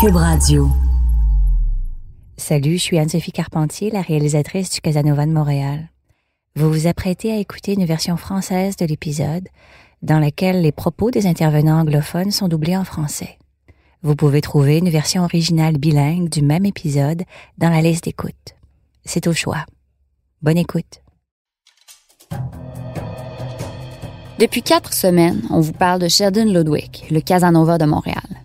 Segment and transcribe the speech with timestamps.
[0.00, 0.70] Cube Radio.
[2.36, 5.90] Salut, je suis Anne-Sophie Carpentier, la réalisatrice du Casanova de Montréal.
[6.54, 9.48] Vous vous apprêtez à écouter une version française de l'épisode
[10.02, 13.38] dans laquelle les propos des intervenants anglophones sont doublés en français.
[14.02, 17.24] Vous pouvez trouver une version originale bilingue du même épisode
[17.56, 18.54] dans la liste d'écoute.
[19.04, 19.64] C'est au choix.
[20.42, 21.02] Bonne écoute.
[24.38, 28.37] Depuis quatre semaines, on vous parle de Sheldon Ludwig, le Casanova de Montréal.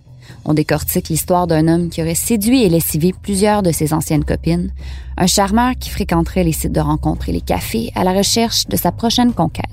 [0.46, 4.72] On décortique l'histoire d'un homme qui aurait séduit et lessivé plusieurs de ses anciennes copines,
[5.18, 8.76] un charmeur qui fréquenterait les sites de rencontres et les cafés à la recherche de
[8.76, 9.66] sa prochaine conquête.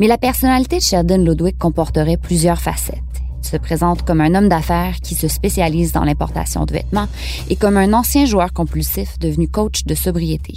[0.00, 3.02] Mais la personnalité de Sheldon Ludwig comporterait plusieurs facettes.
[3.42, 7.08] Il se présente comme un homme d'affaires qui se spécialise dans l'importation de vêtements
[7.50, 10.54] et comme un ancien joueur compulsif devenu coach de sobriété.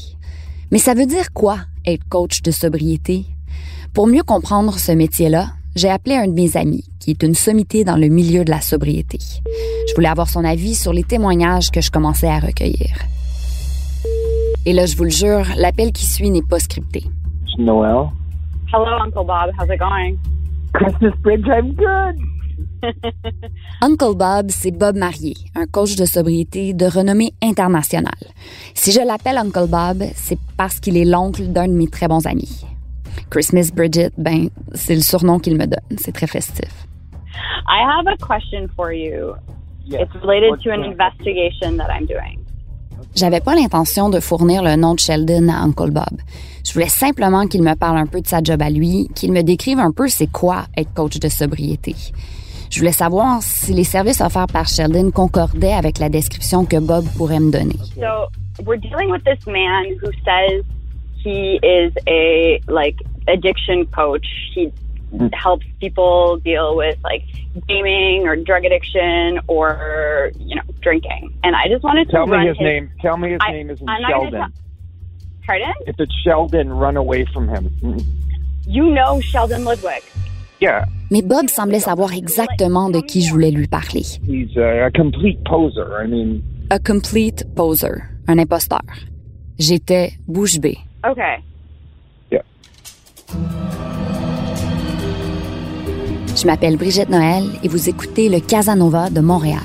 [0.71, 3.25] Mais ça veut dire quoi être coach de sobriété?
[3.93, 7.83] Pour mieux comprendre ce métier-là, j'ai appelé un de mes amis, qui est une sommité
[7.83, 9.19] dans le milieu de la sobriété.
[9.87, 12.97] Je voulais avoir son avis sur les témoignages que je commençais à recueillir.
[14.65, 17.03] Et là, je vous le jure, l'appel qui suit n'est pas scripté.
[17.57, 18.09] Noel.
[18.73, 19.51] Hello, Uncle Bob.
[19.57, 20.17] How's it going?
[20.73, 22.21] Christmas Bridge, I'm good.
[23.81, 28.13] Uncle Bob, c'est Bob Marier, un coach de sobriété de renommée internationale.
[28.73, 32.25] Si je l'appelle Uncle Bob, c'est parce qu'il est l'oncle d'un de mes très bons
[32.25, 32.65] amis.
[33.31, 35.97] Christmas Bridget, ben, c'est le surnom qu'il me donne.
[35.97, 36.69] C'est très festif.
[37.67, 39.33] I have a question for you.
[39.85, 40.01] Yes.
[40.03, 40.91] It's related What's to an that?
[40.91, 42.37] investigation that I'm doing.
[43.15, 46.19] J'avais pas l'intention de fournir le nom de Sheldon à Uncle Bob.
[46.65, 49.41] Je voulais simplement qu'il me parle un peu de sa job à lui, qu'il me
[49.41, 51.95] décrive un peu c'est quoi être coach de sobriété.
[52.69, 57.05] Je voulais savoir si les services offerts par Sheldon concordaient avec la description que Bob
[57.17, 57.75] pourrait me donner.
[57.95, 58.27] So
[58.65, 60.63] we're dealing with this man who says
[61.23, 62.95] he is a like
[63.31, 64.27] addiction coach.
[64.53, 64.71] He
[65.33, 67.23] helps people deal with like
[67.67, 71.33] gaming or drug addiction or you know drinking.
[71.43, 72.89] And I just wanted to Tell me his name.
[73.01, 74.31] Tell me his I- name isn't I'm not Sheldon.
[74.39, 74.49] tell-
[75.47, 75.73] Pardon?
[75.87, 77.69] If it's Sheldon, run away from him.
[78.67, 80.03] You know Sheldon Ludwig.
[80.61, 84.03] Yeah, Mais Bob semblait savoir exactement de qui je voulais lui parler.
[84.27, 85.87] he's a, a complete poser.
[85.99, 88.79] I mean, A complete poser, un imposteur.
[89.57, 90.77] J'étais bouche bée.
[91.03, 91.37] Okay.
[96.35, 99.59] Je m'appelle Brigitte Noël et vous écoutez le Casanova de Montréal.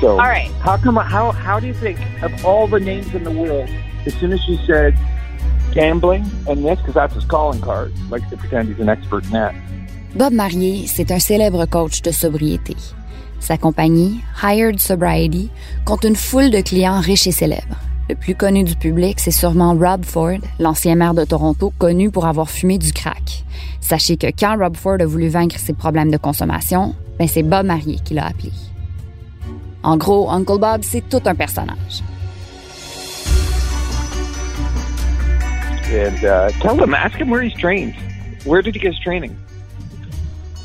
[0.00, 0.48] So, All right.
[0.62, 0.96] how come?
[0.96, 3.68] How how do you think of all the names in the world?
[4.06, 4.94] As soon as you said
[5.72, 9.32] gambling and this, because that's his calling card, likes to pretend he's an expert in
[9.32, 9.54] that.
[10.14, 12.76] Bob Marier, c'est un célèbre coach de sobriété.
[13.40, 15.50] Sa compagnie, Hired Sobriety,
[15.84, 17.76] compte une foule de clients riches et célèbres.
[18.08, 22.26] Le plus connu du public, c'est sûrement Rob Ford, l'ancien maire de Toronto, connu pour
[22.26, 23.44] avoir fumé du crack.
[23.80, 27.66] Sachez que quand Rob Ford a voulu vaincre ses problèmes de consommation, ben c'est Bob
[27.66, 28.52] Marier qui l'a appelé.
[29.82, 32.02] En gros, Uncle Bob, c'est tout un personnage.
[35.90, 37.94] And uh, tell him, ask him where he's trained.
[38.44, 39.36] Where did he get his training?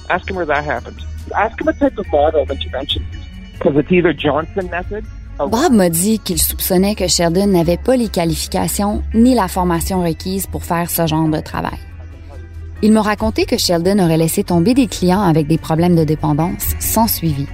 [0.10, 1.02] Ask him where that happened.
[1.32, 3.06] Ask him what type of model of intervention.
[3.54, 5.06] Because it's either Johnson method.
[5.40, 10.04] Or Bob m'a dit qu'il soupçonnait que Sheldon n'avait pas les qualifications ni la formation
[10.04, 11.80] requise pour faire ce genre de travail.
[12.84, 16.76] Il m'a raconté que Sheldon aurait laissé tomber des clients avec des problèmes de dépendance
[16.80, 17.48] sans suivi.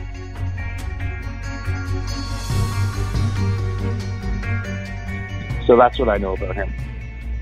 [5.67, 6.73] So that's what I know about him.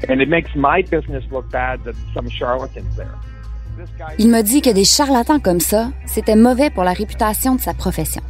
[0.10, 3.16] And it makes my business look bad that some charlatans there.
[4.20, 7.74] Il m'a dit que des charlatans comme ça, c'était mauvais pour la réputation de sa
[7.74, 8.22] profession.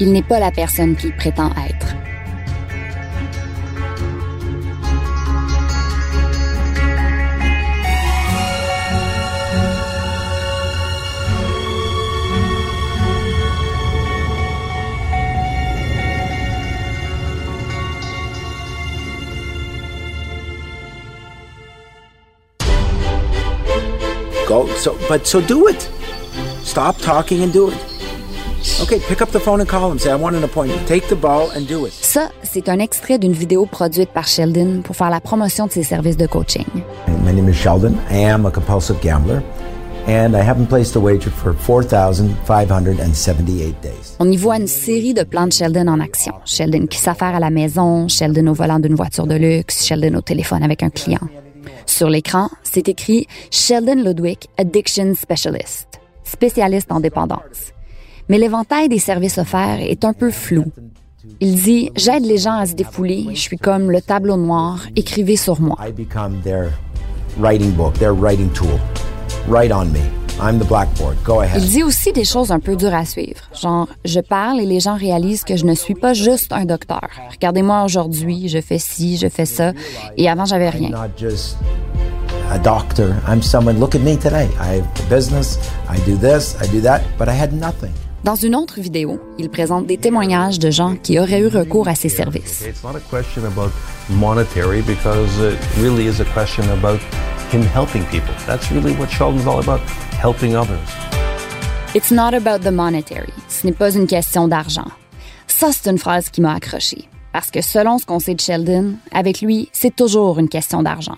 [0.00, 1.94] Il n'est pas la personne qu'il prétend être.
[24.52, 25.88] Go so but so do it.
[26.62, 27.76] Stop talking and do it.
[28.82, 29.98] Okay, pick up the phone and call him.
[29.98, 30.86] Say I want an appointment.
[30.86, 31.92] Take the ball and do it.
[31.92, 35.84] Ça, c'est un extrait d'une vidéo produite par Sheldon pour faire la promotion de ses
[35.84, 36.66] services de coaching.
[37.24, 37.94] My name is Sheldon.
[38.10, 39.42] I am a compulsive gambler,
[40.06, 44.16] and I haven't placed a wager for 4,578 days.
[44.18, 46.34] On y voit une série de plans de Sheldon en action.
[46.44, 50.20] Sheldon qui s'affaire à la maison, Sheldon au volant d'une voiture de luxe, Sheldon au
[50.20, 51.20] téléphone avec un client.
[51.86, 57.72] Sur l'écran, c'est écrit Sheldon Ludwig, Addiction Specialist, spécialiste en dépendance.
[58.28, 60.64] Mais l'éventail des services offerts est un peu flou.
[61.40, 65.36] Il dit J'aide les gens à se défouler, je suis comme le tableau noir, écrivez
[65.36, 65.76] sur moi.
[70.40, 71.16] I'm the blackboard.
[71.24, 71.62] Go ahead.
[71.62, 73.40] Il dit aussi des choses un peu dures à suivre.
[73.60, 77.08] Genre, je parle et les gens réalisent que je ne suis pas juste un docteur.
[77.30, 79.72] Regardez-moi aujourd'hui, je fais ci, je fais ça.
[80.16, 80.88] Et avant, j'avais rien.
[80.88, 81.56] I'm not just
[82.50, 83.14] a doctor.
[83.28, 83.78] I'm someone.
[83.78, 84.48] Look at me today.
[84.60, 85.58] I have a business.
[85.88, 86.56] I do this.
[86.60, 87.02] I do that.
[87.18, 87.92] But I had nothing.
[88.24, 91.96] Dans une autre vidéo, il présente des témoignages de gens qui auraient eu recours à
[91.96, 92.62] ses services.
[92.64, 93.72] It's not a question about
[94.08, 97.00] monetary because it really is a question about
[97.52, 98.32] him helping people.
[98.46, 99.80] That's really what Sheldon's all about,
[100.22, 100.78] helping others.
[101.94, 103.32] It's not about the monetary.
[103.48, 104.86] Ce n'est pas une question d'argent.
[105.48, 107.08] Ça, c'est une phrase qui m'a accroché.
[107.32, 111.16] Parce que selon ce qu'on sait de Sheldon, avec lui, c'est toujours une question d'argent.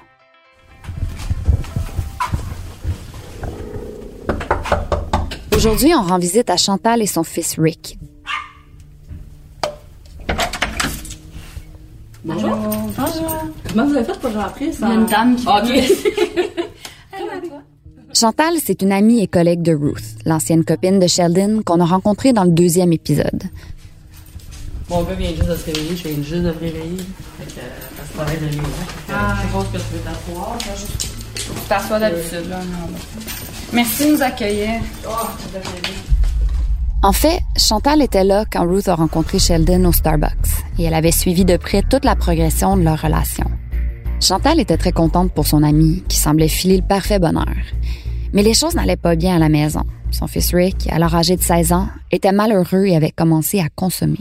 [5.54, 7.98] Aujourd'hui, on rend visite à Chantal et son fils Rick.
[12.24, 12.56] Bonjour.
[12.96, 13.44] Bonjour.
[13.68, 14.86] Comment vous avez fait pour rentrer ça?
[14.86, 16.54] Il y a une dame qui OK.
[18.16, 22.32] Chantal, c'est une amie et collègue de Ruth, l'ancienne copine de Sheldon qu'on a rencontrée
[22.32, 23.42] dans le deuxième épisode.
[24.88, 26.96] Mon gars vient juste de se réveiller, je viens juste de me réveiller.
[27.38, 27.62] Fait que, euh,
[27.96, 28.58] ça se travaille de nuit.
[28.58, 29.12] hein.
[29.12, 29.34] Ah.
[29.40, 30.58] Je suppose que tu veux t'asseoir.
[30.76, 32.58] juste- Tu t'assois d'habitude, là.
[32.58, 32.98] non, non.
[33.72, 34.80] Merci de nous accueillir.
[35.08, 35.10] Oh.
[37.02, 40.30] En fait, Chantal était là quand Ruth a rencontré Sheldon au Starbucks
[40.78, 43.46] et elle avait suivi de près toute la progression de leur relation.
[44.20, 47.46] Chantal était très contente pour son ami qui semblait filer le parfait bonheur.
[48.34, 49.84] Mais les choses n'allaient pas bien à la maison.
[50.10, 54.20] Son fils Rick, alors âgé de 16 ans, était malheureux et avait commencé à consommer.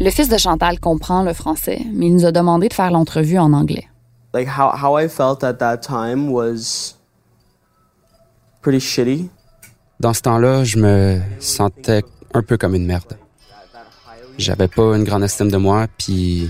[0.00, 3.38] Le fils de Chantal comprend le français, mais il nous a demandé de faire l'entrevue
[3.38, 3.86] en anglais.
[4.34, 6.94] like how how I felt at that time was
[8.62, 9.30] pretty shitty.
[10.00, 12.02] Dans ce temps-là, je me sentais
[12.34, 13.18] un peu comme une merde.
[14.38, 16.48] J'avais pas une grande estime de moi, puis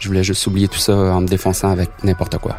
[0.00, 2.56] je voulais juste oublier tout ça en me défonçant avec n'importe quoi.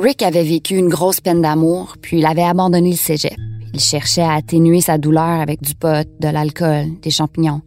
[0.00, 3.36] Rick avait vécu une grosse peine d'amour, puis il avait abandonné le cégep.
[3.74, 7.60] Il cherchait à atténuer sa douleur avec du pot, de l'alcool, des champignons.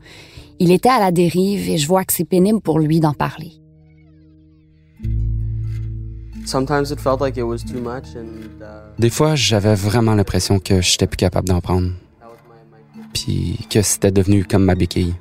[0.58, 3.52] Il était à la dérive et je vois que c'est pénible pour lui d'en parler.
[6.46, 10.58] Sometimes it felt like it was too much, and uh, Des fois, j'avais vraiment l'impression
[10.58, 11.92] que j'étais plus capable d'en prendre,
[13.14, 15.14] puis que c'était devenu comme ma béquille.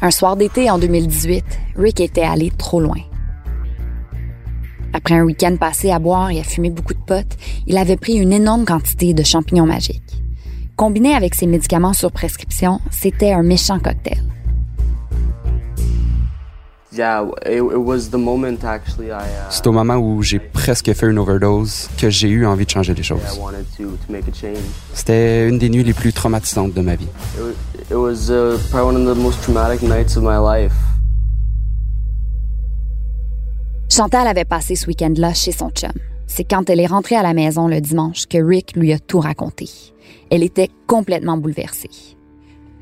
[0.00, 1.44] Un soir d'été en 2018,
[1.76, 3.00] Rick était allé trop loin.
[4.96, 7.36] Après un week-end passé à boire et à fumer beaucoup de potes,
[7.66, 10.22] il avait pris une énorme quantité de champignons magiques.
[10.76, 14.22] Combiné avec ses médicaments sur prescription, c'était un méchant cocktail.
[16.96, 17.26] uh,
[19.50, 22.94] C'est au moment où j'ai presque fait une overdose que j'ai eu envie de changer
[22.94, 23.18] les choses.
[24.92, 27.08] C'était une des nuits les plus traumatisantes de ma vie.
[33.90, 35.92] Chantal avait passé ce week-end-là chez son chum.
[36.26, 39.20] C'est quand elle est rentrée à la maison le dimanche que Rick lui a tout
[39.20, 39.68] raconté.
[40.30, 41.90] Elle était complètement bouleversée.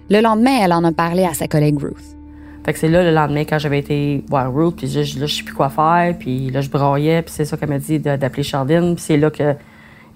[0.09, 2.17] Le lendemain, elle en a parlé à sa collègue Ruth.
[2.65, 5.43] Fait que c'est là, le lendemain, quand j'avais été voir Ruth, puis là, je sais
[5.43, 8.95] plus quoi faire, puis là, je broyais, puis c'est ça qu'elle m'a dit d'appeler Chardine,
[8.97, 9.55] c'est là que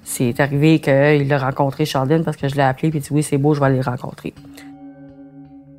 [0.05, 3.39] c'est arrivé qu'il a rencontré Chardine parce que je l'ai appelé, puis dit oui, c'est
[3.39, 4.33] beau, je vais aller le rencontrer.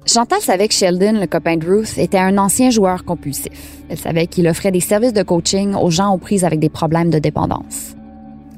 [0.08, 3.82] Chantal savait que Sheldon, le copain de Ruth, était un ancien joueur compulsif.
[3.90, 7.10] Elle savait qu'il offrait des services de coaching aux gens aux prises avec des problèmes
[7.10, 7.94] de dépendance.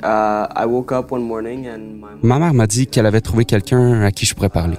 [0.04, 3.46] Uh, I woke up one morning and my Ma mère m'a dit qu'elle avait trouvé
[3.46, 4.78] quelqu'un à qui je pourrais parler.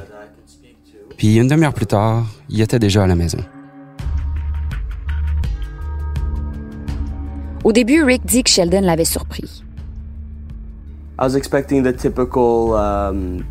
[1.17, 3.39] Puis une demi-heure plus tard, il était déjà à la maison.
[7.65, 9.65] Au début, Rick dit que Sheldon l'avait surpris.
[11.19, 13.43] I was expecting the typical um,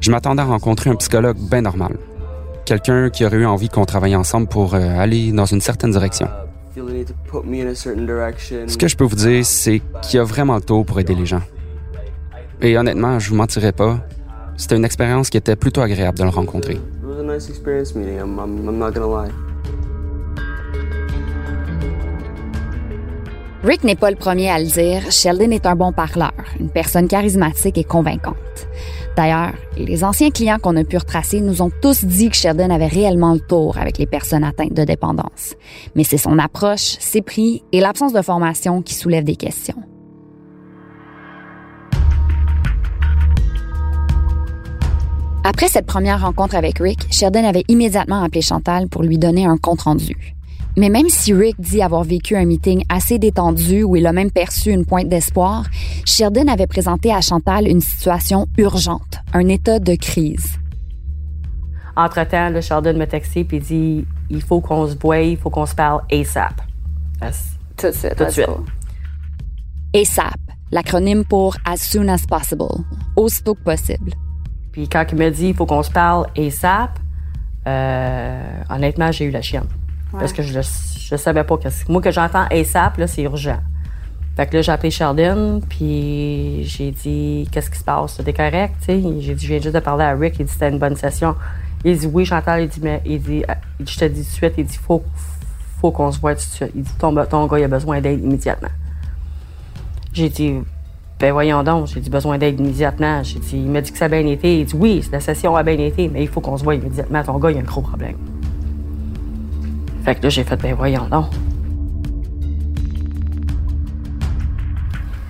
[0.00, 1.96] Je m'attendais à rencontrer un psychologue bien normal.
[2.64, 6.26] Quelqu'un qui aurait eu envie qu'on travaille ensemble pour euh, aller dans une certaine direction.
[6.74, 8.68] certain direction.
[8.68, 11.14] Ce que je peux vous dire, c'est qu'il y a vraiment le taux pour aider
[11.14, 11.42] les gens.
[12.62, 13.98] Et honnêtement, je vous mentirai pas,
[14.56, 16.74] c'était une expérience qui était plutôt agréable de le rencontrer.
[16.74, 18.38] It was a nice experience meeting him.
[18.38, 19.32] I'm, I'm not gonna lie.
[23.64, 27.08] Rick n'est pas le premier à le dire, Sheldon est un bon parleur, une personne
[27.08, 28.68] charismatique et convaincante.
[29.16, 32.88] D'ailleurs, les anciens clients qu'on a pu retracer nous ont tous dit que Sheldon avait
[32.88, 35.54] réellement le tour avec les personnes atteintes de dépendance.
[35.94, 39.82] Mais c'est son approche, ses prix et l'absence de formation qui soulèvent des questions.
[45.46, 49.58] Après cette première rencontre avec Rick, Sheldon avait immédiatement appelé Chantal pour lui donner un
[49.58, 50.33] compte-rendu.
[50.76, 54.32] Mais même si Rick dit avoir vécu un meeting assez détendu où il a même
[54.32, 55.66] perçu une pointe d'espoir,
[56.04, 60.58] Sheldon avait présenté à Chantal une situation urgente, un état de crise.
[61.96, 65.66] Entre-temps, le Sheldon m'a texté puis dit il faut qu'on se voie, il faut qu'on
[65.66, 66.60] se parle ASAP.
[67.76, 68.16] Tout de suite.
[68.16, 68.46] Tout de suite.
[69.94, 70.40] ASAP,
[70.72, 72.64] l'acronyme pour As soon as possible,
[73.14, 74.12] aussitôt que possible.
[74.72, 76.98] Puis quand il m'a dit il faut qu'on se parle ASAP,
[77.68, 79.68] euh, honnêtement, j'ai eu la chienne.
[80.18, 83.58] Parce que je, je savais pas que moi que j'entends ASAP là, c'est urgent.
[84.36, 88.20] Fait que là, j'ai appelé Sheldon, puis j'ai dit Qu'est-ce qui se passe?
[88.24, 88.74] T'es correct?
[88.88, 91.36] J'ai dit Je viens juste de parler à Rick, il dit C'était une bonne session.
[91.84, 92.56] Il dit Oui, j'entends.
[92.56, 93.44] Il dit Mais il dit,
[93.78, 95.04] Je te dis tout de suite, il dit Faut,
[95.80, 96.72] faut qu'on se voit tout de suite.
[96.74, 98.70] Il dit Ton, ton gars, il a besoin d'aide immédiatement.
[100.12, 100.54] J'ai dit
[101.20, 103.22] Ben voyons donc, j'ai dit besoin d'aide immédiatement.
[103.22, 104.58] J'ai dit Il m'a dit que ça a bien été.
[104.58, 107.22] Il dit Oui, la session a bien été, mais il faut qu'on se voit immédiatement.
[107.22, 108.16] Ton gars, il a un gros problème.
[110.04, 111.30] Fait que là, j'ai fait Ben voyons donc.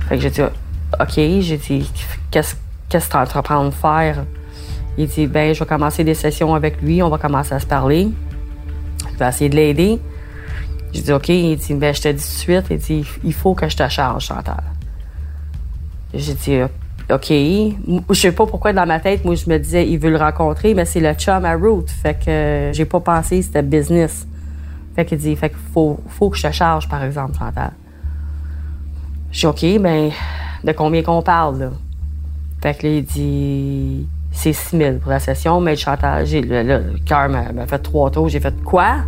[0.08, 1.90] Fait que j'ai dit, OK, j'ai dit,
[2.30, 4.24] qu'est-ce que tu entreprends de faire?
[4.98, 7.66] Il dit, ben, je vais commencer des sessions avec lui, on va commencer à se
[7.66, 8.08] parler.
[9.12, 10.00] Je vais essayer de l'aider.
[10.92, 13.32] J'ai dit, OK, il dit, ben, je te dis tout de suite, il dit, il
[13.32, 14.62] faut que je te charge, Chantal.
[16.12, 16.58] J'ai dit,
[17.10, 17.30] OK.
[17.30, 20.74] Je sais pas pourquoi dans ma tête, moi, je me disais, il veut le rencontrer,
[20.74, 21.86] mais c'est le chum à Root.
[21.88, 24.26] Fait que j'ai pas pensé c'était business.
[24.94, 25.98] Fait qu'il dit, fait qu'il faut,
[26.30, 27.72] que je te charge, par exemple, Chantal.
[29.32, 30.10] J'ai dit, OK, ben,
[30.62, 31.70] de combien qu'on parle, là?
[32.62, 36.98] Fait que il dit, c'est 6 000 pour la session, mais Chantal, j'ai, là, le
[37.04, 38.28] cœur m'a, fait trois tours.
[38.28, 38.98] J'ai fait, quoi?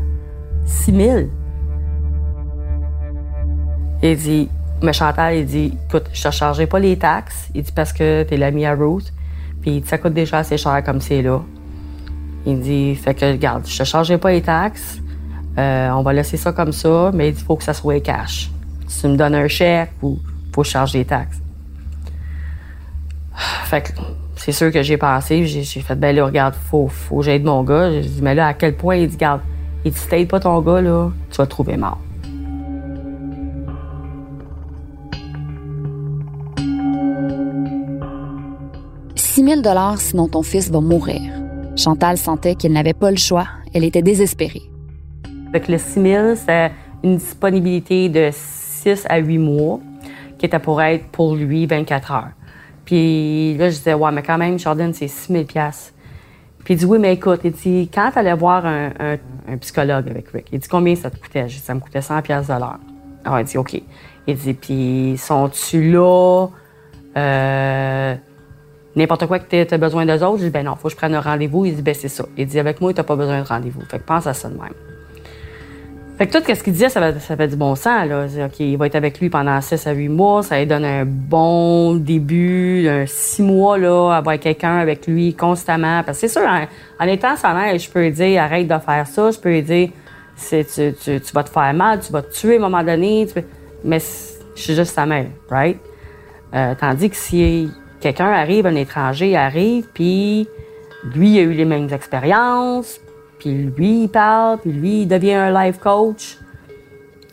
[0.67, 1.19] 6 000?
[4.03, 4.49] Il dit,
[4.83, 7.49] mais Chantal, il dit, écoute, je te chargerai pas les taxes.
[7.55, 9.13] Il dit, parce que t'es l'ami à Ruth.
[9.63, 11.41] Puis ça coûte déjà assez cher comme c'est là.
[12.45, 15.01] Il dit, fait que, regarde, je te chargerai pas les taxes.
[15.59, 18.51] Euh, on va laisser ça comme ça, mais il faut que ça soit cash
[19.01, 20.19] tu me donnes un chèque ou
[20.53, 21.41] faut que je charge des taxes.
[23.65, 23.89] Fait que
[24.37, 27.63] c'est sûr que j'ai pensé, j'ai fait, ben là, regarde, faut, faut que j'aide mon
[27.63, 27.91] gars.
[27.91, 28.97] J'ai dit, mais là, à quel point?
[28.97, 29.41] Il dit, regarde,
[29.85, 31.99] il dit, si t'aides pas ton gars, là, tu vas te trouver mort.
[39.17, 39.61] «6 000
[39.99, 41.21] sinon ton fils va mourir.
[41.77, 43.47] Chantal sentait qu'elle n'avait pas le choix.
[43.75, 44.71] Elle était désespérée.
[45.57, 46.71] Avec le 6 000, c'est
[47.03, 48.31] une disponibilité de
[49.09, 49.81] à 8 mois,
[50.37, 52.29] qui était pour être pour lui 24 heures.
[52.85, 55.45] Puis là, je disais, ouais, mais quand même, Jordan, c'est 6 000
[56.63, 59.17] Puis il dit, oui, mais écoute, il dit, quand tu allais voir un,
[59.63, 61.49] psychologue avec Rick, il dit, combien ça te coûtait?
[61.49, 62.79] Je dit, ça me coûtait 100 de l'heure.
[63.25, 63.81] Alors, il dit, OK.
[64.27, 66.49] Il dit, puis sont-tu là?
[67.17, 68.15] Euh,
[68.95, 70.41] n'importe quoi que tu as besoin d'eux autres?
[70.41, 71.65] Je dis, ben non, faut que je prenne un rendez-vous.
[71.65, 72.27] Il dit, ben c'est ça.
[72.37, 73.81] Il dit, avec moi, tu n'as pas besoin de rendez-vous.
[73.89, 74.75] Fait que pense à ça de même.
[76.19, 78.09] Fait que tout ce qu'il disait, ça fait, ça fait du bon sens.
[78.09, 78.25] Là.
[78.47, 80.43] OK, il va être avec lui pendant 6 à 8 mois.
[80.43, 86.03] Ça lui donne un bon début, un 6 mois, là, avoir quelqu'un avec lui constamment.
[86.05, 86.49] Parce que c'est sûr,
[87.01, 89.31] en, étant sa mère, je peux lui dire arrête de faire ça.
[89.31, 89.91] Je peux lui dire
[90.49, 93.27] tu, tu, tu, vas te faire mal, tu vas te tuer à un moment donné.
[93.85, 95.79] Mais je suis juste sa mère, right?
[96.55, 97.71] Euh, tandis que si
[98.01, 100.49] quelqu'un arrive, un étranger arrive, puis
[101.15, 103.01] lui, il a eu les mêmes expériences,
[103.39, 106.39] puis lui, il parle, puis lui, il devient un life coach.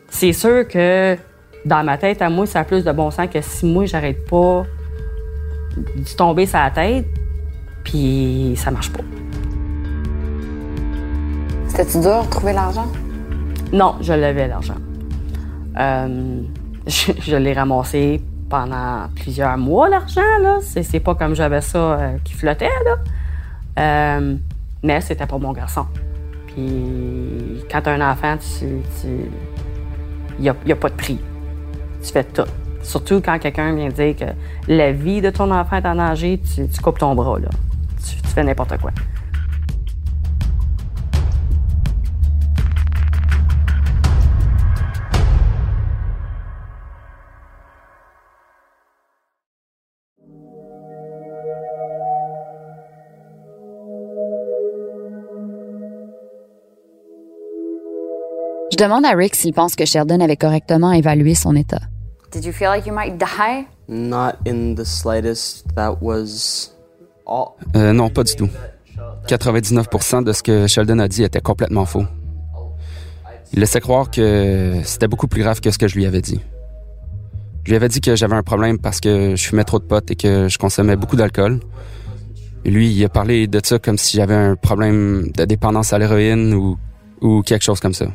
[0.09, 1.17] C'est sûr que
[1.65, 4.27] dans ma tête, à moi, ça a plus de bon sens que si moi, j'arrête
[4.27, 4.65] pas
[5.77, 7.05] de tomber sur la tête,
[7.83, 9.03] puis ça marche pas.
[11.67, 12.87] C'était-tu dur de trouver l'argent?
[13.71, 14.75] Non, je l'avais, l'argent.
[15.79, 16.41] Euh,
[16.87, 20.59] je, l'ai ramassé pendant plusieurs mois, l'argent, là.
[20.61, 22.97] C'est, pas comme j'avais ça euh, qui flottait, là.
[23.79, 24.35] Euh,
[24.83, 25.85] mais c'était pour mon garçon.
[26.47, 31.19] Puis quand tu as un enfant, il n'y a, a, pas de prix.
[32.03, 32.43] Tu fais tout.
[32.83, 34.25] Surtout quand quelqu'un vient dire que
[34.67, 37.37] la vie de ton enfant est en danger, tu, coupes ton bras.
[37.39, 38.91] Tu fais n'importe quoi.
[58.73, 61.81] Je demande à Rick s'il pense que Sheldon avait correctement évalué son état.
[62.31, 63.67] Did you feel like you might die?
[63.87, 65.67] Not in the slightest.
[65.75, 66.73] That was
[67.27, 67.49] all...
[67.75, 68.49] Euh, non, pas du tout.
[69.27, 72.05] 99% de ce que Sheldon a dit était complètement faux.
[73.53, 76.41] Il laissait croire que c'était beaucoup plus grave que ce que je lui avais dit.
[77.65, 80.09] Je lui avais dit que j'avais un problème parce que je fumais trop de potes
[80.09, 81.59] et que je consommais beaucoup d'alcool.
[82.65, 86.55] Lui, il a parlé de ça comme si j'avais un problème de dépendance à l'héroïne
[86.55, 86.79] ou,
[87.21, 88.07] ou quelque chose comme ça.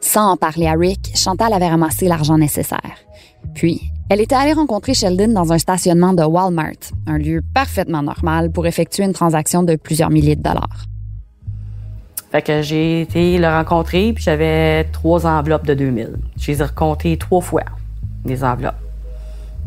[0.00, 2.96] Sans en parler à Rick, Chantal avait ramassé l'argent nécessaire.
[3.54, 8.50] Puis, Elle était allée rencontrer Sheldon dans un stationnement de Walmart, un lieu parfaitement normal
[8.50, 10.86] pour effectuer une transaction de plusieurs milliers de dollars.
[12.32, 16.16] Fait que j'ai été le rencontrer, puis j'avais trois enveloppes de 2000.
[16.38, 17.64] Je les ai recomptées trois fois,
[18.24, 18.80] les enveloppes.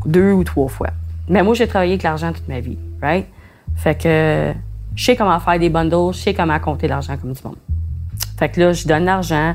[0.07, 0.89] Deux ou trois fois.
[1.27, 3.27] Mais moi, j'ai travaillé avec l'argent toute ma vie, right?
[3.75, 4.53] Fait que
[4.95, 7.57] je sais comment faire des bundles, je sais comment compter l'argent comme du monde.
[8.39, 9.53] Fait que là, je donne l'argent.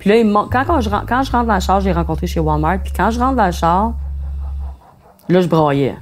[0.00, 2.26] Puis là, il quand, quand, je, ren- quand je rentre dans le char, j'ai rencontré
[2.26, 2.80] chez Walmart.
[2.82, 3.92] Puis quand je rentre dans le char,
[5.28, 5.94] là, je braillais.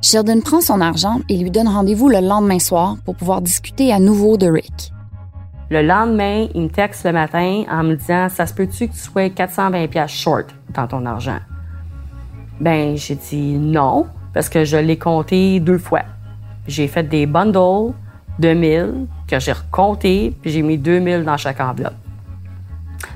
[0.00, 3.98] Sheldon prend son argent et lui donne rendez-vous le lendemain soir pour pouvoir discuter à
[3.98, 4.92] nouveau de Rick.
[5.70, 8.98] Le lendemain, il me texte le matin en me disant Ça se peut-tu que tu
[8.98, 11.38] sois 420$ piastres short dans ton argent?
[12.60, 16.02] Ben, j'ai dit non, parce que je l'ai compté deux fois.
[16.68, 17.92] J'ai fait des bundles
[18.38, 21.94] de 1000 que j'ai recompté, puis j'ai mis 2000 dans chaque enveloppe.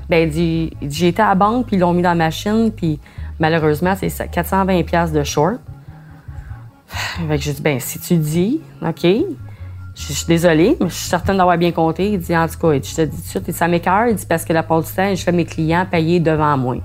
[0.09, 2.99] Ben, dit, j'ai été à la banque, puis ils l'ont mis dans la machine, puis
[3.39, 5.59] malheureusement, c'est ça, 420$ piastres de short.
[6.87, 9.05] Fait que j'ai dit, ben, si tu dis, OK.
[9.95, 12.13] Je suis désolée, mais je suis certaine d'avoir bien compté.
[12.13, 14.07] Il dit, en tout cas, je te dis tout de ça m'écœure.
[14.07, 16.77] Il dit, parce que la part du temps, je fais mes clients payer devant moi.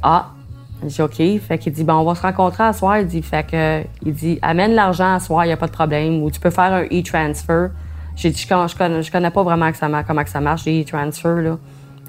[0.00, 0.30] Ah,
[0.86, 1.16] j'ai OK.
[1.16, 2.98] Fait qu'il dit, bon, on va se rencontrer à soir.
[2.98, 5.72] Il dit, fait que, il dit, amène l'argent à soir, il n'y a pas de
[5.72, 6.22] problème.
[6.22, 7.70] Ou tu peux faire un e-transfer.
[8.18, 11.56] J'ai dit, je je connais, je connais pas vraiment comment ça marche, les e-transfer, là.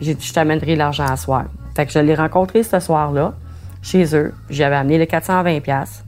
[0.02, 1.46] J'ai dit, je t'amènerai l'argent à soir.
[1.76, 3.36] Fait que je l'ai rencontré ce soir-là,
[3.84, 4.34] chez eux.
[4.50, 5.62] J'avais amené les 420$.
[5.62, 6.04] piastres.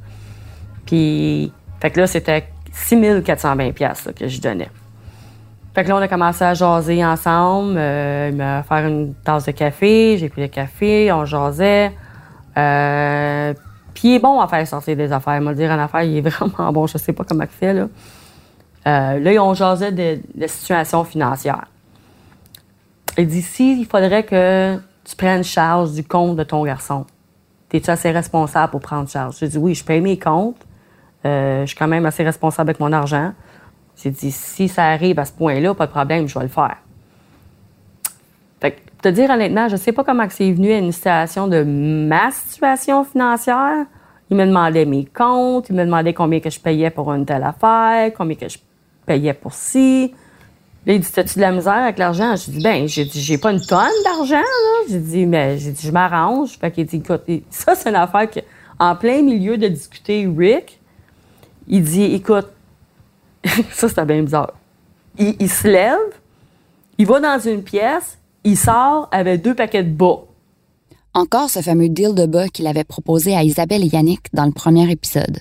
[0.88, 4.72] Puis, fait que là, c'était 6420$ piastres, là, que je donnais.
[5.76, 7.76] Fait que là, on a commencé à jaser ensemble.
[7.78, 10.18] Euh, il m'a fait une tasse de café.
[10.18, 11.92] J'ai pris le café, on jasait.
[12.58, 13.54] Euh,
[13.94, 15.38] puis il est bon à faire sortir des affaires.
[15.38, 16.88] Il m'a dit en affaire, il est vraiment bon.
[16.88, 17.88] Je sais pas comment il fait, là.
[18.88, 21.66] Euh, là, on jasait de, de la situation financière.
[23.18, 27.06] Il dit, si, il faudrait que tu prennes charge du compte de ton garçon.
[27.72, 29.38] Es-tu assez responsable pour prendre charge?
[29.40, 30.66] J'ai dit, oui, je paye mes comptes.
[31.26, 33.34] Euh, je suis quand même assez responsable avec mon argent.
[34.02, 36.78] J'ai dit, si ça arrive à ce point-là, pas de problème, je vais le faire.
[38.60, 41.64] Fait que, te dire honnêtement, je sais pas comment c'est venu à une situation de
[41.64, 43.86] ma situation financière.
[44.30, 47.44] Il me demandait mes comptes, il me demandait combien que je payais pour une telle
[47.44, 48.58] affaire, combien que je
[49.12, 50.14] payais pour ci.
[50.86, 52.36] Là, il dit, t'as-tu de la misère avec l'argent?
[52.36, 54.86] J'ai dit, ben, j'ai dit, j'ai pas une tonne d'argent, là.
[54.90, 56.58] J'ai dit, mais, j'ai dit, je m'arrange.
[56.58, 58.40] Fait qu'il dit, écoute, ça, c'est une affaire que,
[58.80, 60.80] en plein milieu de discuter, Rick,
[61.68, 62.48] il dit, écoute,
[63.72, 64.54] ça, c'était bien bizarre.
[65.20, 65.98] Il, il se lève,
[66.98, 70.22] il va dans une pièce, il sort avec deux paquets de bas.
[71.14, 74.52] Encore ce fameux deal de bas qu'il avait proposé à Isabelle et Yannick dans le
[74.52, 75.40] premier épisode.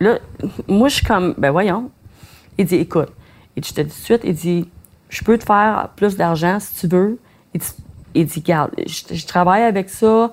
[0.00, 0.18] Là,
[0.68, 1.90] moi, je suis comme, ben voyons.
[2.58, 3.08] Il dit, écoute,
[3.56, 4.68] et je te dis tout de suite, il dit,
[5.08, 7.18] je peux te faire plus d'argent si tu veux.
[7.54, 7.66] Il dit,
[8.14, 10.30] il dit garde, je, travaille avec ça,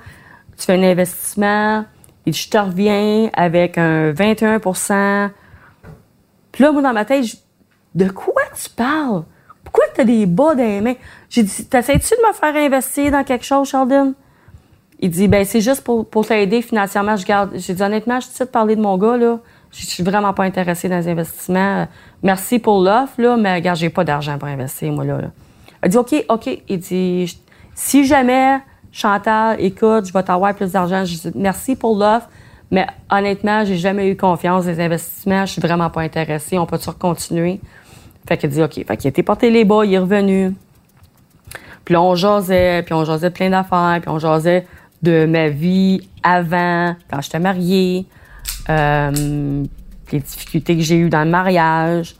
[0.57, 1.85] tu fais un investissement,
[2.25, 5.29] il dit, je te reviens avec un 21%
[6.51, 7.35] Puis là, moi, dans ma tête, je-
[7.95, 9.23] de quoi tu parles?
[9.63, 10.95] Pourquoi tu as des bas dans les mains?
[11.29, 14.13] J'ai dit, t'essaies-tu de me faire investir dans quelque chose, Sheldon?
[14.99, 17.15] Il dit, ben c'est juste pour, pour t'aider financièrement.
[17.17, 17.51] Je garde.
[17.55, 19.39] J'ai dit, honnêtement, je suis de parler de mon gars, là.
[19.71, 21.87] Je suis vraiment pas intéressée dans les investissements.
[22.23, 25.19] Merci pour l'offre, là, mais regarde, j'ai pas d'argent pour investir, moi, là.
[25.83, 26.61] Il dit, OK, OK.
[26.69, 27.37] Il dit,
[27.75, 28.59] si jamais,
[28.91, 31.03] Chantal, écoute, je vais t'avoir plus d'argent.
[31.03, 32.29] Je dis, merci pour l'offre,
[32.71, 35.45] mais honnêtement, j'ai jamais eu confiance les investissements.
[35.45, 36.57] Je suis vraiment pas intéressée.
[36.57, 37.59] On peut-tu continuer?
[38.27, 38.73] Fait qu'il dit, OK.
[38.85, 40.53] Fait qu'il été porté les bas, il est revenu.
[41.83, 44.65] Puis là, on jasait, puis on jasait plein d'affaires, puis on jasait
[45.01, 48.05] de ma vie avant, quand j'étais mariée,
[48.69, 49.63] euh,
[50.13, 52.15] les difficultés que j'ai eues dans le mariage.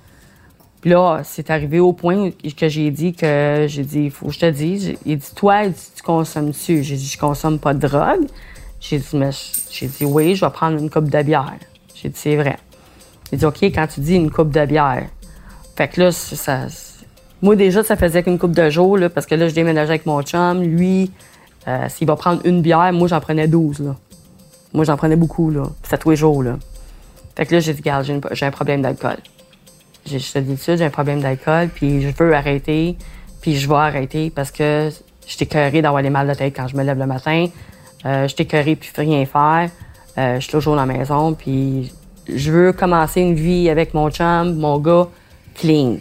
[0.81, 4.33] Puis là, c'est arrivé au point que j'ai dit que j'ai dit, il faut que
[4.33, 4.95] je te dise.
[5.05, 6.83] Il dit, toi, tu consommes-tu?
[6.83, 8.25] J'ai dit, je consomme pas de drogue.
[8.81, 9.29] J'ai dit, mais
[9.71, 11.55] j'ai dit, oui, je vais prendre une coupe de bière.
[11.95, 12.57] J'ai dit, c'est vrai.
[13.31, 15.07] Il dit, OK, quand tu dis une coupe de bière.
[15.77, 16.67] Fait que là, ça.
[17.41, 20.05] Moi, déjà, ça faisait qu'une coupe de jours, là, parce que là, je déménageais avec
[20.05, 20.61] mon chum.
[20.61, 21.11] Lui,
[21.67, 23.95] euh, s'il va prendre une bière, moi, j'en prenais 12, là.
[24.73, 25.63] Moi, j'en prenais beaucoup, là.
[25.83, 26.57] C'était tous les jours, là.
[27.35, 29.17] Fait que là, j'ai dit, regarde, j'ai un problème d'alcool.
[30.05, 32.97] Je te dis suite, j'ai un problème d'alcool, puis je veux arrêter,
[33.41, 34.89] puis je vais arrêter parce que
[35.25, 37.47] je t'ai écœurée d'avoir des mal de tête quand je me lève le matin.
[38.05, 39.69] Euh, je t'ai écœurée puis rien faire.
[40.17, 41.91] Euh, je suis toujours dans la maison, puis
[42.27, 45.07] je veux commencer une vie avec mon chum, mon gars,
[45.55, 45.97] clean.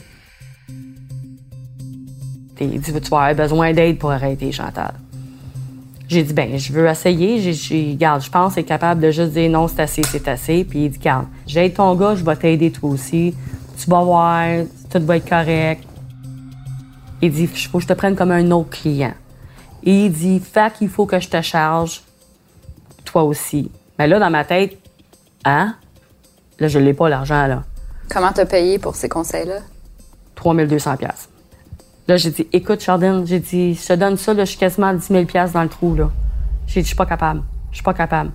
[2.61, 4.95] Il dit, tu vas avoir besoin d'aide pour arrêter, Chantal?
[6.12, 7.40] J'ai dit, ben, je veux essayer.
[7.40, 10.62] J'ai, j'ai, garde, je pense être capable de juste dire non, c'est assez, c'est assez.
[10.62, 13.35] Puis il dit, garde, j'aide ton gars, je vais t'aider toi aussi.
[13.79, 14.46] Tu vas voir,
[14.90, 15.83] tout va être correct.
[17.22, 19.14] Il dit, il faut que je te prenne comme un autre client.
[19.85, 22.03] Et il dit, fait qu'il faut que je te charge
[23.07, 23.70] toi aussi.
[23.98, 24.77] Mais là, dans ma tête,
[25.46, 25.77] hein?
[26.61, 27.62] Là, je l'ai pas, l'argent, là.
[28.11, 29.61] Comment t'as payé pour ces conseils-là?
[30.35, 31.31] 3200 pièces.
[32.12, 34.88] Là, j'ai dit, écoute, Chardin, j'ai dit, je te donne ça, là, je suis quasiment
[34.88, 36.11] à 10 000 pièces dans le trou, là.
[36.66, 37.40] J'ai dit, je suis pas capable.
[37.70, 38.33] Je suis pas capable.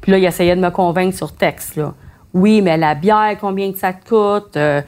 [0.00, 1.94] Puis là, il essayait de me convaincre sur texte, là.
[2.34, 4.56] Oui, mais la bière, combien que ça te coûte?
[4.56, 4.82] Euh,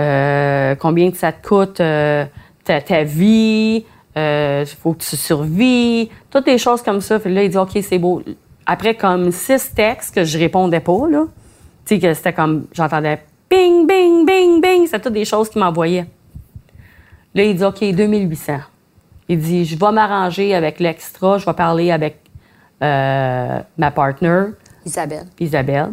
[0.00, 2.24] euh, combien que ça te coûte euh,
[2.64, 3.84] ta, vie?
[4.16, 6.10] Il faut que tu survis.
[6.32, 7.20] Toutes des choses comme ça.
[7.20, 8.24] Puis là, il dit, OK, c'est beau.
[8.66, 11.26] Après, comme six textes que je répondais pas, là.
[11.86, 14.86] Tu sais, que c'était comme, j'entendais bing, bing, bing, bing.
[14.86, 16.06] C'était toutes des choses qu'il m'envoyait.
[17.34, 18.58] Là, il dit, OK, 2800.
[19.28, 22.18] Il dit, je vais m'arranger avec l'extra, je vais parler avec
[22.82, 24.46] euh, ma partner.
[24.84, 25.26] Isabelle.
[25.40, 25.92] Isabelle.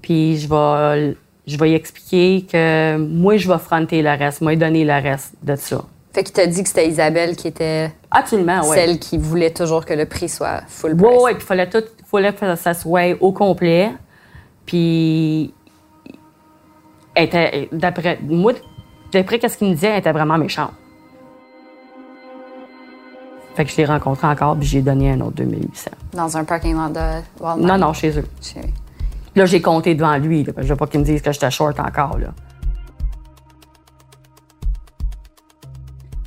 [0.00, 4.54] Puis je vais, je vais y expliquer que moi, je vais fronter le reste, moi,
[4.56, 5.82] donner le reste de ça.
[6.14, 8.74] Fait qu'il t'a dit que c'était Isabelle qui était Absolument, oui.
[8.74, 11.20] celle qui voulait toujours que le prix soit full Oui, price.
[11.22, 13.90] oui, puis il fallait, tout, fallait que ça soit au complet.
[14.64, 15.52] Puis,
[17.72, 18.52] d'après, moi,
[19.12, 20.72] d'après ce qu'il me disait, elle était vraiment méchante.
[23.54, 25.90] Fait que je l'ai rencontré encore, puis j'ai donné un autre 2800.
[26.12, 27.00] Dans un parking lot de
[27.42, 27.78] Walmart?
[27.78, 28.26] Non, non, chez eux.
[28.40, 28.60] Chez-
[29.34, 31.32] Là, j'ai compté devant lui, là, parce que je veux pas qu'il me dise que
[31.32, 32.28] j'étais short encore, là.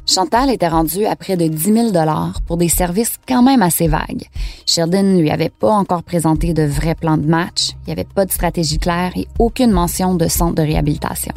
[0.06, 2.06] Chantal était rendue à près de 10 000
[2.46, 4.26] pour des services quand même assez vagues.
[4.66, 8.26] Sheldon lui avait pas encore présenté de vrai plan de match, il n'y avait pas
[8.26, 11.34] de stratégie claire et aucune mention de centre de réhabilitation.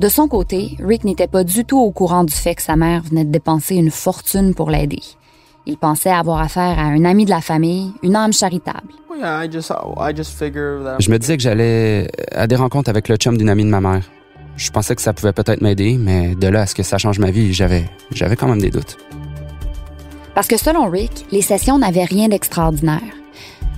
[0.00, 3.02] De son côté, Rick n'était pas du tout au courant du fait que sa mère
[3.02, 5.02] venait de dépenser une fortune pour l'aider.
[5.66, 8.88] Il pensait avoir affaire à un ami de la famille, une âme charitable.
[9.10, 13.82] Je me disais que j'allais à des rencontres avec le chum d'une amie de ma
[13.82, 14.10] mère.
[14.56, 17.18] Je pensais que ça pouvait peut-être m'aider, mais de là à ce que ça change
[17.18, 18.96] ma vie, j'avais, j'avais quand même des doutes.
[20.34, 23.19] Parce que selon Rick, les sessions n'avaient rien d'extraordinaire.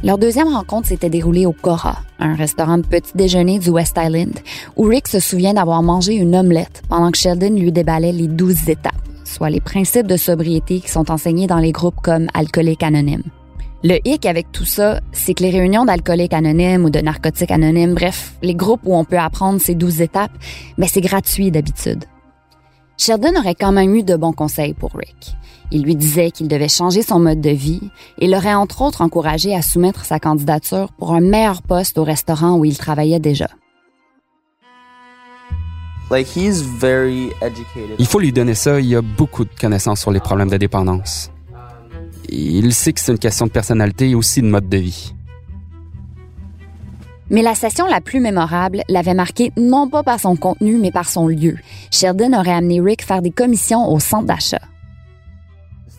[0.04, 4.36] Leur deuxième rencontre s'était déroulée au Cora, un restaurant de petit déjeuner du West Island,
[4.76, 8.68] où Rick se souvient d'avoir mangé une omelette pendant que Sheldon lui déballait les douze
[8.68, 13.22] étapes, soit les principes de sobriété qui sont enseignés dans les groupes comme Alcooliques Anonymes.
[13.84, 17.94] Le hic avec tout ça, c'est que les réunions d'alcooliques anonymes ou de narcotiques anonymes,
[17.94, 20.36] bref, les groupes où on peut apprendre ces douze étapes,
[20.78, 22.06] mais c'est gratuit d'habitude.
[22.98, 25.36] Sheldon aurait quand même eu de bons conseils pour Rick.
[25.74, 27.80] Il lui disait qu'il devait changer son mode de vie
[28.18, 32.58] et l'aurait entre autres encouragé à soumettre sa candidature pour un meilleur poste au restaurant
[32.58, 33.48] où il travaillait déjà.
[37.98, 41.30] Il faut lui donner ça, il a beaucoup de connaissances sur les problèmes de dépendance.
[42.28, 45.14] Il sait que c'est une question de personnalité et aussi de mode de vie.
[47.30, 51.08] Mais la session la plus mémorable l'avait marqué non pas par son contenu, mais par
[51.08, 51.56] son lieu.
[51.90, 54.61] Sheldon aurait amené Rick faire des commissions au centre d'achat.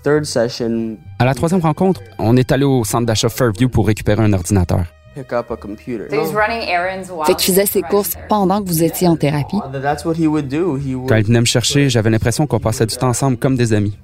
[0.04, 4.22] Third session, À la troisième rencontre, on est allé au centre d'achat Fairview pour récupérer
[4.22, 4.84] un ordinateur.
[5.16, 6.08] pick up a computer.
[6.10, 9.60] running errands while Fait qu'il faisait ses courses pendant que vous étiez en thérapie.
[9.62, 13.98] Quand il venait me chercher, j'avais l'impression qu'on passait du temps ensemble comme des amis.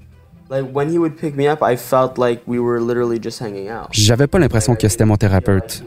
[3.91, 5.83] J'avais pas l'impression que c'était mon thérapeute.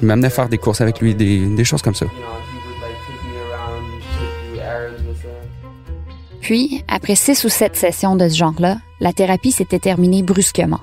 [0.00, 2.06] Il m'amenait faire des courses avec lui, des, des choses comme ça.
[6.40, 10.80] Puis, après six ou sept sessions de ce genre-là, la thérapie s'était terminée brusquement.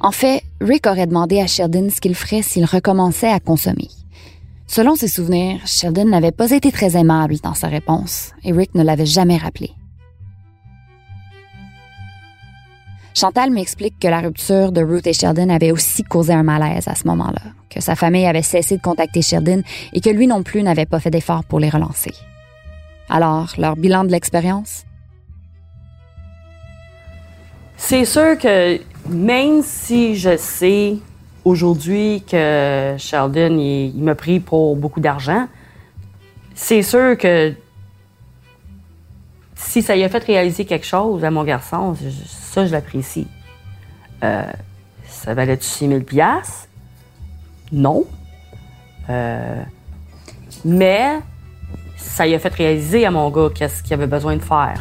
[0.00, 3.88] En fait, Rick aurait demandé à Sheldon ce qu'il ferait s'il recommençait à consommer.
[4.66, 8.82] Selon ses souvenirs, Sheldon n'avait pas été très aimable dans sa réponse et Rick ne
[8.82, 9.72] l'avait jamais rappelé.
[13.14, 16.94] Chantal m'explique que la rupture de Ruth et Sheldon avait aussi causé un malaise à
[16.94, 19.62] ce moment-là, que sa famille avait cessé de contacter Sheldon
[19.92, 22.14] et que lui non plus n'avait pas fait d'efforts pour les relancer.
[23.08, 24.84] Alors, leur bilan de l'expérience?
[27.90, 30.94] C'est sûr que même si je sais
[31.44, 35.48] aujourd'hui que Sheldon il, m'a pris pour beaucoup d'argent,
[36.54, 37.52] c'est sûr que
[39.56, 41.96] si ça lui a fait réaliser quelque chose à mon garçon,
[42.28, 43.26] ça, je l'apprécie.
[44.22, 44.44] Euh,
[45.08, 46.68] ça valait-tu 6 000 piastres?
[47.72, 48.04] Non.
[49.08, 49.64] Euh,
[50.64, 51.18] mais
[51.96, 54.80] ça lui a fait réaliser à mon gars qu'est-ce qu'il avait besoin de faire.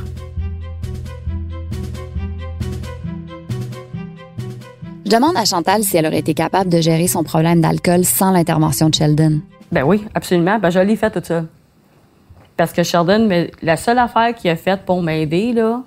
[5.09, 8.29] Je demande à Chantal si elle aurait été capable de gérer son problème d'alcool sans
[8.29, 9.41] l'intervention de Sheldon.
[9.71, 10.59] Ben oui, absolument.
[10.59, 11.45] Ben, je l'ai fait tout ça.
[12.55, 13.27] Parce que Sheldon,
[13.63, 15.81] la seule affaire qu'il a faite pour m'aider, là,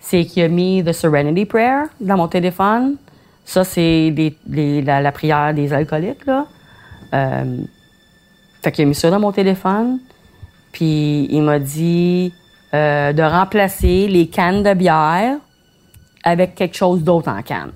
[0.00, 2.96] c'est qu'il a mis The Serenity Prayer dans mon téléphone.
[3.44, 4.14] Ça, c'est
[4.46, 6.26] la, prière des alcooliques.
[7.12, 7.56] Euh,
[8.62, 9.98] fait qu'il a mis ça dans mon téléphone.
[10.72, 12.32] Puis il m'a dit
[12.72, 15.36] euh, de remplacer les cannes de bière
[16.24, 17.72] avec quelque chose d'autre en canne.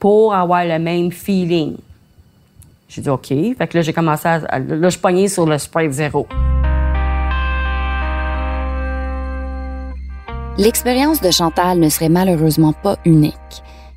[0.00, 1.76] Pour avoir le même feeling.
[2.88, 3.28] J'ai dit OK.
[3.28, 4.58] Fait que là, j'ai commencé à.
[4.58, 6.26] Là, je pognais sur le Sprite Zero.
[10.58, 13.34] L'expérience de Chantal ne serait malheureusement pas unique.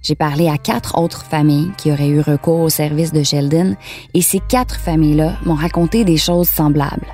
[0.03, 3.75] J'ai parlé à quatre autres familles qui auraient eu recours au service de Sheldon
[4.13, 7.07] et ces quatre familles-là m'ont raconté des choses semblables.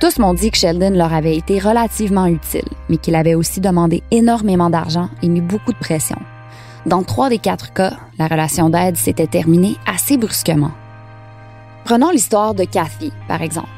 [0.00, 4.02] Tous m'ont dit que Sheldon leur avait été relativement utile, mais qu'il avait aussi demandé
[4.10, 6.18] énormément d'argent et mis beaucoup de pression.
[6.84, 10.72] Dans trois des quatre cas, la relation d'aide s'était terminée assez brusquement.
[11.84, 13.68] Prenons l'histoire de Kathy, par exemple.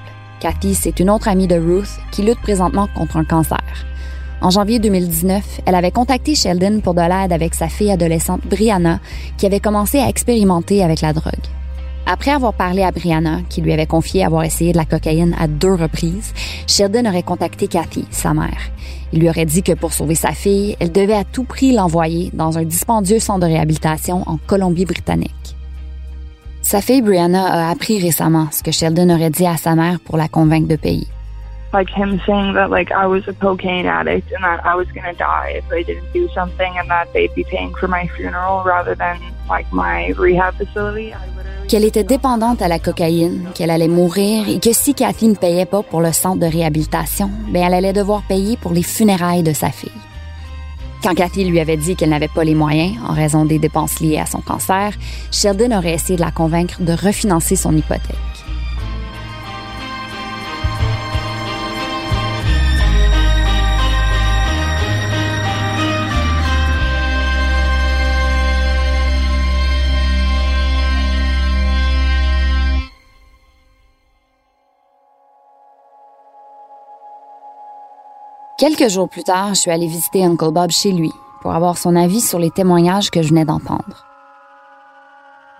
[0.40, 3.62] Kathy, c'est une autre amie de Ruth qui lutte présentement contre un cancer.
[4.40, 9.00] En janvier 2019, elle avait contacté Sheldon pour de l'aide avec sa fille adolescente Brianna,
[9.36, 11.32] qui avait commencé à expérimenter avec la drogue.
[12.06, 15.46] Après avoir parlé à Brianna, qui lui avait confié avoir essayé de la cocaïne à
[15.46, 16.34] deux reprises,
[16.66, 18.60] Sheldon aurait contacté Kathy, sa mère.
[19.12, 22.30] Il lui aurait dit que pour sauver sa fille, elle devait à tout prix l'envoyer
[22.34, 25.56] dans un dispendieux centre de réhabilitation en Colombie-Britannique.
[26.60, 30.18] Sa fille Brianna a appris récemment ce que Sheldon aurait dit à sa mère pour
[30.18, 31.06] la convaincre de payer.
[31.74, 35.12] like him saying that like I was a cocaine addict and that I was gonna
[35.12, 38.94] die if I didn't do something and that they'd be paying for my funeral rather
[38.94, 41.12] than like my rehab facility.
[41.12, 45.28] I literally qu'elle était dépendante à la cocaïne, qu'elle allait mourir et que si Cathy
[45.28, 48.82] ne payait pas pour le centre de réhabilitation, ben elle allait devoir payer pour les
[48.82, 49.90] funérailles de sa fille.
[51.02, 54.18] Quand Cathy lui avait dit qu'elle n'avait pas les moyens en raison des dépenses liées
[54.18, 54.94] à son cancer,
[55.30, 58.33] Sheldon aurait essayé de la convaincre de refinancer son hypothèque.
[78.56, 81.10] Quelques jours plus tard, je suis allée visiter Uncle Bob chez lui
[81.42, 84.06] pour avoir son avis sur les témoignages que je venais d'entendre.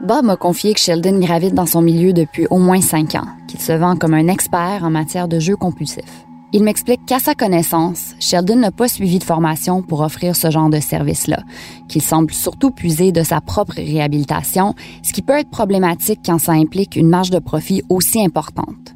[0.00, 3.61] Bob m'a confié que Sheldon gravite dans son milieu depuis au moins cinq ans, qu'il
[3.61, 6.24] se vend comme un expert en matière de jeux compulsifs.
[6.52, 10.70] Il m'explique qu'à sa connaissance, Sheldon n'a pas suivi de formation pour offrir ce genre
[10.70, 11.40] de service-là,
[11.88, 16.52] qu'il semble surtout puiser de sa propre réhabilitation, ce qui peut être problématique quand ça
[16.52, 18.94] implique une marge de profit aussi importante.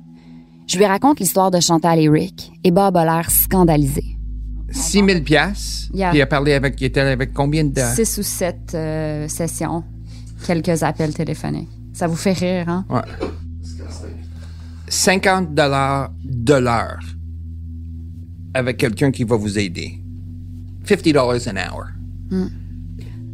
[0.68, 4.04] Je lui raconte l'histoire de Chantal et Rick, et Bob a l'air scandalisé.
[4.70, 5.88] 6 000 piastres?
[5.94, 6.10] Yeah.
[6.10, 7.80] Puis il a parlé avec, il était avec combien de...
[7.94, 9.82] Six ou sept euh, sessions,
[10.46, 11.70] quelques appels téléphoniques.
[11.94, 12.84] Ça vous fait rire, hein?
[12.90, 13.00] Ouais.
[14.88, 17.00] 50 dollars de l'heure
[18.52, 20.02] avec quelqu'un qui va vous aider.
[20.84, 21.86] 50 dollars an hour.
[22.30, 22.48] Hmm.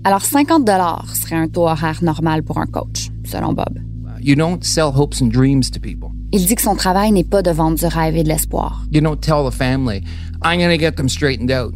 [0.05, 3.81] Alors, 50 dollars serait un taux horaire normal pour un coach, selon Bob.
[4.21, 6.14] You don't sell hopes and dreams to people.
[6.37, 8.83] Il dit que son travail n'est pas de vendre du rêve et de l'espoir.
[8.91, 10.03] You don't tell the family,
[10.43, 11.73] I'm going to get them straightened out.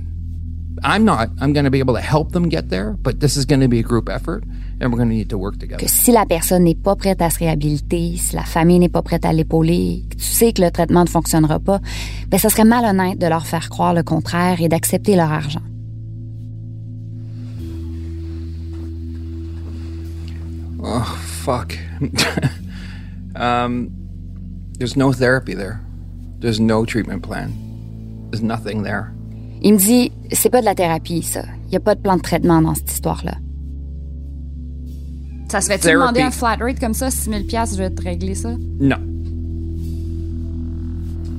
[0.82, 1.28] I'm not.
[1.40, 3.68] I'm going to be able to help them get there, but this is going to
[3.68, 4.42] be a group effort
[4.80, 5.78] and we're going to need to work together.
[5.78, 9.02] Que si la personne n'est pas prête à se réhabiliter, si la famille n'est pas
[9.02, 11.78] prête à l'épauler, que tu sais que le traitement ne fonctionnera pas,
[12.26, 15.62] ben ça serait malhonnête de leur faire croire le contraire et d'accepter leur argent.
[20.82, 21.04] Oh,
[21.44, 21.78] fuck.
[23.36, 23.90] um,
[24.78, 25.80] there's no therapy there.
[26.40, 27.52] There's no treatment plan.
[28.30, 29.12] There's nothing there.
[29.60, 31.42] Il me dit, c'est pas de la thérapie, ça.
[31.66, 33.34] Il y a pas de plan de traitement dans cette histoire-là.
[35.50, 38.34] Ça se fait-tu demander un flat rate comme ça, 6 000 je vais te régler
[38.34, 38.50] ça?
[38.80, 38.96] No.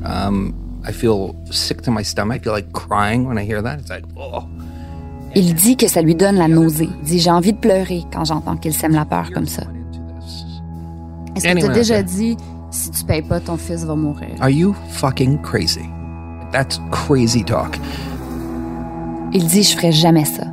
[0.04, 0.54] Um,
[0.88, 2.42] I feel sick to my stomach.
[2.42, 3.80] I feel like crying when I hear that.
[3.80, 4.44] It's like, oh.
[5.36, 6.90] Il dit que ça lui donne la nausée.
[7.02, 9.64] Il dit, j'ai envie de pleurer quand j'entends qu'il sème la peur comme ça.
[11.36, 12.36] Est-ce que tu as déjà dit,
[12.72, 14.30] si tu payes pas, ton fils va mourir?
[14.40, 15.90] Are you fucking crazy?
[16.52, 17.78] That's crazy talk.
[19.34, 20.46] Il dit, je ferai jamais ça.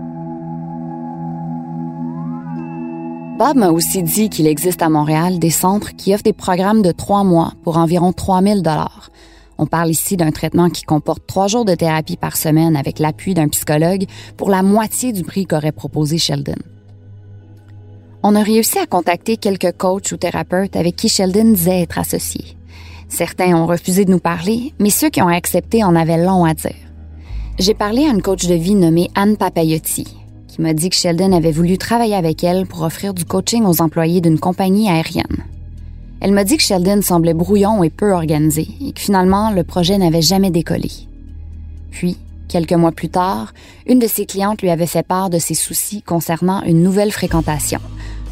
[3.39, 6.91] Bob m'a aussi dit qu'il existe à Montréal des centres qui offrent des programmes de
[6.91, 9.11] trois mois pour environ 3000 dollars.
[9.59, 13.35] On parle ici d'un traitement qui comporte trois jours de thérapie par semaine avec l'appui
[13.35, 16.57] d'un psychologue pour la moitié du prix qu'aurait proposé Sheldon.
[18.29, 22.57] On a réussi à contacter quelques coachs ou thérapeutes avec qui Sheldon disait être associé.
[23.09, 26.53] Certains ont refusé de nous parler, mais ceux qui ont accepté en avaient long à
[26.53, 26.75] dire.
[27.61, 30.09] J'ai parlé à une coach de vie nommée Anne Papayotti,
[30.49, 33.81] qui m'a dit que Sheldon avait voulu travailler avec elle pour offrir du coaching aux
[33.81, 35.45] employés d'une compagnie aérienne.
[36.19, 39.99] Elle m'a dit que Sheldon semblait brouillon et peu organisé et que finalement le projet
[39.99, 40.91] n'avait jamais décollé.
[41.93, 42.17] Puis,
[42.49, 43.53] quelques mois plus tard,
[43.87, 47.81] une de ses clientes lui avait fait part de ses soucis concernant une nouvelle fréquentation,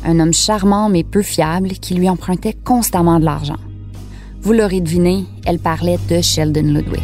[0.04, 3.58] un homme charmant mais peu fiable qui lui empruntait constamment de l'argent.
[4.40, 7.00] Vous l'aurez deviné, elle parlait de Sheldon Ludwig.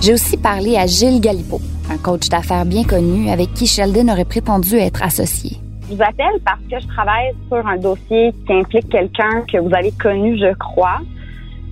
[0.00, 4.24] J'ai aussi parlé à Gilles Galipeau, un coach d'affaires bien connu avec qui Sheldon aurait
[4.24, 5.58] prétendu être associé.
[5.88, 9.74] Je vous appelle parce que je travaille sur un dossier qui implique quelqu'un que vous
[9.74, 11.00] avez connu, je crois.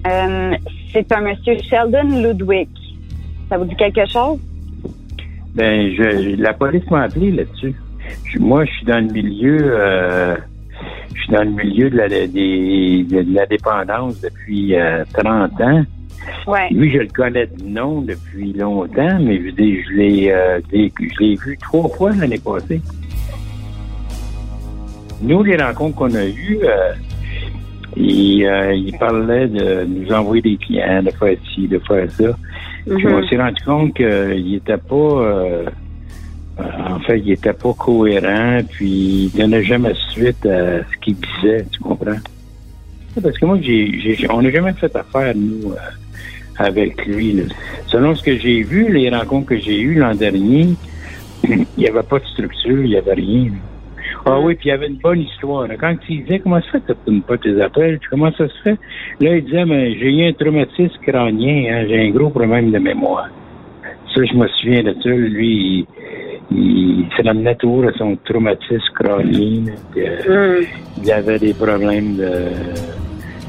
[0.07, 0.55] Euh,
[0.93, 2.69] c'est un monsieur Sheldon Ludwig.
[3.49, 4.39] Ça vous dit quelque chose?
[5.55, 7.75] Ben, je, la police m'a appelé là-dessus.
[8.39, 10.37] Moi, je suis dans le milieu, euh,
[11.15, 15.83] je suis dans le milieu de la, des- de la dépendance depuis euh, 30 ans.
[16.47, 16.69] Ouais.
[16.71, 21.59] Lui, je le connais de nom depuis longtemps, mais je, l'ai, euh, je l'ai- vu
[21.61, 22.81] trois fois l'année passée.
[25.23, 26.93] Nous, les rencontres qu'on a eues, euh,
[27.97, 32.37] il, euh, il parlait de nous envoyer des clients, de faire ci, de faire ça.
[32.87, 33.13] Puis Mhm.
[33.15, 35.65] on s'est rendu compte qu'il était pas, euh,
[36.61, 41.17] euh, en fait, il était pas cohérent, puis il donnait jamais suite à ce qu'il
[41.17, 42.17] disait, tu comprends?
[43.23, 45.77] Parce que moi, j'ai, j'ai- on n'a jamais fait affaire, nous, euh,
[46.59, 47.33] avec lui.
[47.33, 47.43] là.
[47.87, 50.75] Selon ce que j'ai vu, les rencontres que j'ai eues l'an dernier,
[51.45, 53.45] il n'y avait pas de structure, il n'y avait rien.
[53.47, 53.51] là.
[54.27, 55.67] Ah oui, puis il y avait une bonne histoire.
[55.81, 58.55] Quand il disait comment ça fait que tu ne pas tes appels, comment ça se
[58.63, 58.77] fait?
[59.21, 62.79] Là, il disait, mais j'ai eu un traumatisme crânien, hein, j'ai un gros problème de
[62.79, 63.29] mémoire.
[64.15, 65.09] Ça, je me souviens de ça.
[65.09, 65.87] Lui,
[66.51, 69.65] il, il se ramenait toujours à son traumatisme crânien.
[69.93, 70.63] puis, euh,
[71.03, 72.33] Il avait des problèmes de.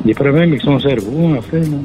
[0.06, 1.62] des problèmes avec son cerveau, en fait.
[1.62, 1.78] là.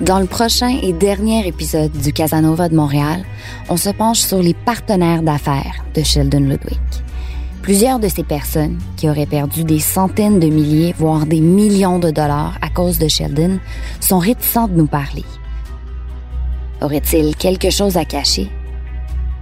[0.00, 3.22] Dans le prochain et dernier épisode du Casanova de Montréal,
[3.70, 6.78] on se penche sur les partenaires d'affaires de Sheldon Ludwig.
[7.62, 12.10] Plusieurs de ces personnes, qui auraient perdu des centaines de milliers, voire des millions de
[12.10, 13.58] dollars à cause de Sheldon,
[14.00, 15.24] sont réticents de nous parler.
[16.82, 18.48] Aurait-il quelque chose à cacher?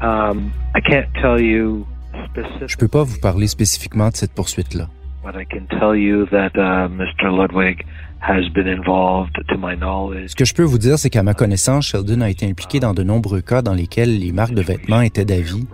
[0.03, 1.85] Um, I can't tell you
[2.31, 4.87] specific, Je peux pas vous parler spécifiquement de cette poursuite-là.
[5.25, 7.31] but I can tell you that uh, Mr.
[7.33, 7.83] Ludwig
[8.27, 10.31] has been involved, to my knowledge.
[10.31, 12.95] Ce que je peux vous dire, c'est qu'à ma connaissance, Sheldon a été impliqué dans
[12.95, 15.67] de nombreux cas dans lesquels les marques de vêtements étaient d'avis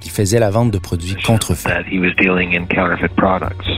[0.00, 1.68] qu'il faisait la vente de produits contrefaits.
[1.68, 3.68] that he was dealing in counterfeit products.